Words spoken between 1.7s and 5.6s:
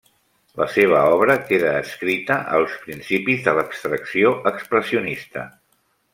adscrita als principis de l'abstracció expressionista.